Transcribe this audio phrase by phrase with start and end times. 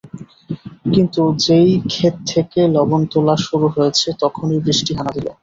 [0.93, 5.27] কিন্তু যেই খেত থেকে লবণ তোলা শুরু হয়েছে তখনই বৃষ্টি হানা দিল।